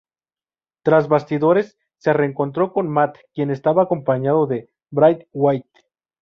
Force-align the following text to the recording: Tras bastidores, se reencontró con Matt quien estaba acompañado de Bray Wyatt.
Tras 0.83 1.07
bastidores, 1.07 1.77
se 1.99 2.11
reencontró 2.11 2.73
con 2.73 2.89
Matt 2.89 3.19
quien 3.35 3.51
estaba 3.51 3.83
acompañado 3.83 4.47
de 4.47 4.71
Bray 4.89 5.27
Wyatt. 5.31 5.67